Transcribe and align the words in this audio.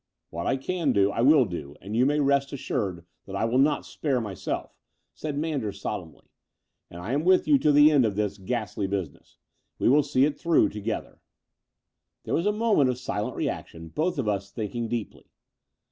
''What 0.33 0.47
I 0.47 0.57
can 0.57 0.93
do, 0.93 1.11
I 1.11 1.21
will 1.21 1.45
do, 1.45 1.75
and 1.79 1.95
you 1.95 2.07
may 2.07 2.19
rest 2.19 2.51
assured 2.51 3.05
that 3.27 3.35
I 3.35 3.45
will 3.45 3.59
not 3.59 3.85
spare 3.85 4.19
myself," 4.19 4.75
said 5.13 5.37
Man 5.37 5.59
ders, 5.59 5.79
solemnly; 5.79 6.31
"and 6.89 6.99
I 7.03 7.13
am 7.13 7.23
with 7.23 7.47
you 7.47 7.59
to 7.59 7.71
the 7.71 7.91
end 7.91 8.03
of 8.03 8.15
this 8.15 8.39
ghastly 8.39 8.87
business. 8.87 9.37
We 9.77 9.89
will 9.89 10.01
see 10.01 10.25
'it 10.25 10.39
through 10.39 10.69
to 10.69 10.81
gether/' 10.81 11.19
There 12.23 12.33
was 12.33 12.47
a 12.47 12.51
moment 12.51 12.89
of 12.89 12.97
silent 12.97 13.35
reaction, 13.35 13.89
both 13.89 14.17
of 14.17 14.27
us 14.27 14.49
thinking 14.49 14.87
deeply. 14.87 15.27